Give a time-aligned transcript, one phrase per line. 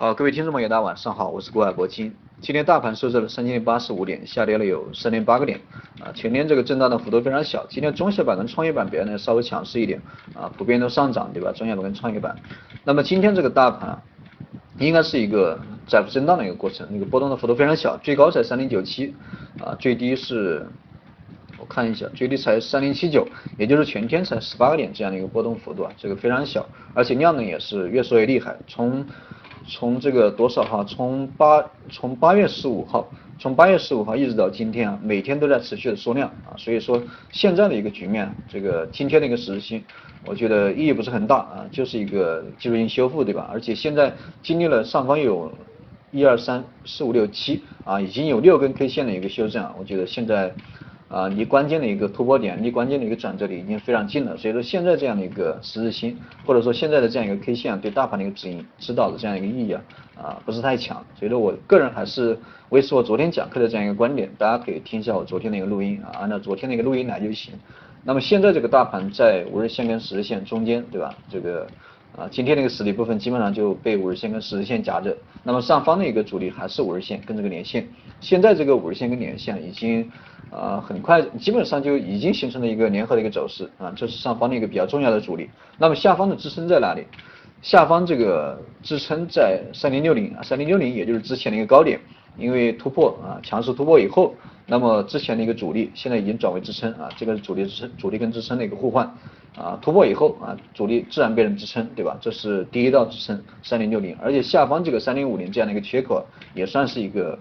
[0.00, 2.10] 好，各位听众朋友，大家晚上好，我是郭海博金。
[2.40, 5.60] 今天大盘收在了三千零八十五点，下跌了有三点八个点，
[6.00, 7.66] 啊，全天这个震荡的幅度非常小。
[7.68, 10.00] 今天中小板跟创业板表现的稍微强势一点，
[10.34, 11.52] 啊，普遍都上涨，对吧？
[11.52, 12.34] 中小板跟创业板。
[12.82, 14.00] 那么今天这个大盘
[14.78, 19.14] 应该是一个窄幅震荡的一个过程，那个波动的幅度非常小，最高才三零九七，
[19.62, 20.66] 啊，最低是。
[21.58, 23.28] 我看一下，最低才三零七九，
[23.58, 28.56] 也就是全天才十八个点这样的一个波动幅度啊，这个非常小，而且量能也是越缩越厉害。
[28.66, 29.04] 从
[29.70, 39.82] 从这个多少号，从八从八月十五号，从八月十五号一直到今天啊，每天都在持续的缩量啊，所以说现在的一个局面，这个今天的一个实时性，
[40.26, 43.48] 我觉得意义不是很大啊，就是一个技术性修复对吧？
[43.52, 45.52] 而且现在经历了上方有
[46.10, 50.52] 一二三四五六七啊，已经有六根 K 线的一个修正啊，我觉得现在。
[51.10, 54.36] 啊，离关键的一个突破点，离关键的一个转折点已经非常近了。
[54.36, 59.82] 所以说现在这样的一个十字星，或者说现在的这样一个 K 线，对大盘的一个指引、指导的这样一个意义啊，
[60.16, 61.04] 啊不是太强。
[61.18, 62.38] 所以说我个人还是
[62.68, 67.54] 维持我昨天讲课的这样一个观点，大家可以听一下我昨天的一个录音啊，按照昨天的一个录音来就行。
[68.04, 71.12] 那么现在这个大盘在五日线跟十日线中间，对吧？
[71.28, 71.66] 这个
[72.16, 75.16] 啊，今天那个实力部分基本上就被五日线跟十日线夹着。
[75.42, 77.84] 那么上方的一个主力还是五日线跟这个连线。
[78.20, 80.08] 现在这个五日线跟连线已经。
[80.50, 85.48] 啊，很快基本上就已经形成了一个联合的一个走势啊，这是上方的一个比较重要的阻力。
[85.78, 87.04] 那么下方的支撑在哪里？
[87.62, 92.00] 下方这个支撑在三零六零啊，三零六零也就是之前的一个高点，
[92.36, 94.34] 因为突破啊，强势突破以后，
[94.66, 99.06] 那么之前的一个阻力现在已经转为支撑啊，这个是阻力支撑，阻力跟支撑的一个互换
[99.56, 102.16] 啊，突破以后啊，阻力自然变成支撑，对吧？
[102.20, 107.38] 这是第一道支撑三零六零，而且下方这个三零五零这样的一个缺口也算是一个。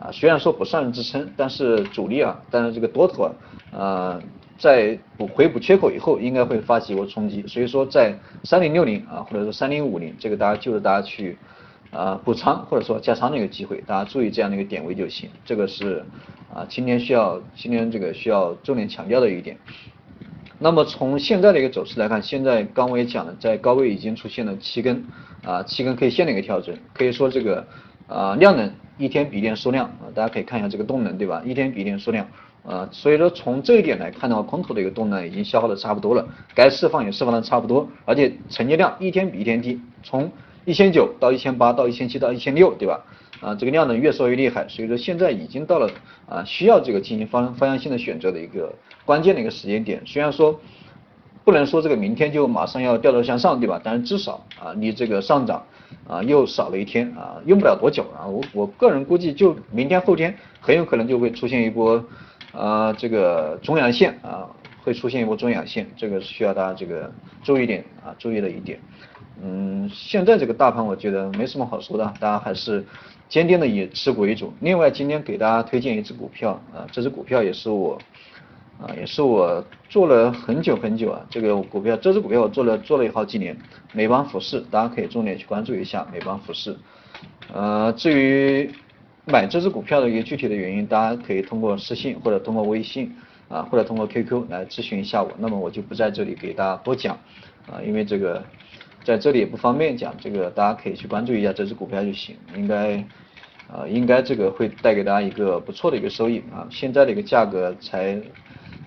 [0.00, 3.32] 啊，虽然说不算支撑，但是主力啊，但是这个多头啊，
[3.72, 4.22] 呃，
[4.58, 7.44] 在补回补缺口以后，应该会发起一波冲击。
[7.46, 11.36] 所以说，在三零六零啊，或者说三零五零，这个大家就是大家去
[11.90, 15.28] 啊补仓或者说加仓的一个机会，大家注意这样的一个点位就行。
[15.44, 16.02] 这个是
[16.52, 19.58] 啊，今天需要今天这个需要重点强调的一点。
[20.58, 25.04] 那么从现在的一个走势来看，现在刚我也讲了，在高位已经出现了七根
[25.44, 27.66] 啊七根 K 线的一个调整，可以说这个
[28.10, 28.70] 啊量能。
[28.98, 31.40] 一天比一天缩量啊，大家可以看一下这个动能，对吧？
[31.42, 32.28] 一天比一天缩量
[32.62, 40.30] 啊，所以说从这一点来看的话，空头的一个动能已经消耗的差不多了，该释放也释放的差不多，而且成交量一天比一天低，从
[40.66, 43.02] 一千九到一千八到一千七到一千六，对吧？
[43.40, 45.90] 啊，这个量能越缩越厉害，所以说现在已经到了
[46.28, 48.70] 啊需要这个进行方方向性的选择的一个
[49.06, 50.60] 关键的一个时间点，虽然说。
[51.50, 53.80] 不能说这个明天就马上要掉头向上，对吧？
[53.82, 55.60] 但是至少啊，离这个上涨
[56.06, 58.24] 啊又少了一天啊，用不了多久啊。
[58.24, 62.04] 我我个人估计，就明天后天很有可能就会出现一波
[62.52, 64.46] 啊这个中阳线啊，
[64.84, 67.10] 会出现一波中阳线，这个是需要大家这个
[67.42, 68.78] 注意点啊，注意的一点。
[69.42, 72.86] 嗯，现在这个大盘我觉得没什么好说的，大家还是
[73.28, 74.52] 坚定的以持股为主。
[74.60, 77.98] 另外，今天给大家推荐一只股票啊，这只股票也是我。
[78.80, 83.54] 啊，也是我做了很久很久啊，这个股票，这只股票我做了做了有好几年，
[83.92, 86.74] 美邦服饰，大家可以重点去关注一下美邦服饰。
[87.52, 88.70] 呃，至于
[89.26, 93.14] 买这只股票的一个具体的原因，大家可以通过私信或者通过微信
[93.50, 97.14] 啊，或者通过 QQ 来咨询一下我，那么我就不在这里给大家多讲
[97.70, 98.42] 啊，因为这个
[99.04, 102.96] 在这里也不方便讲，这个大家可以去关注一下这只股票就行，应该
[103.70, 108.18] 啊应该这个会带给大家一个不错的一个收益啊，现在的一个价格才。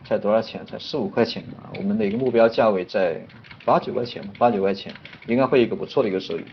[0.06, 0.66] 才多少钱？
[0.66, 1.72] 才四五块钱啊！
[1.78, 3.22] 我们的一个目标价位在
[3.66, 4.94] 八九块钱，八九块钱
[5.28, 6.44] 应该会有一个不错的一个收益。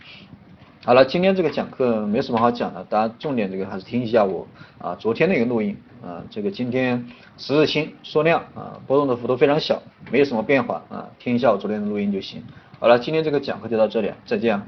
[0.84, 4.46] 好了，今天这个讲课没什么好讲的，大家重点这个还是听一下我
[4.78, 7.06] 啊昨天的一个录音啊，这个今天
[7.36, 12.42] 十日星缩量啊，波动的幅度非常小，没有什么变化啊，听一下我昨天的录音就行。
[12.78, 14.62] 好了，今天这个讲课就到这里，再见。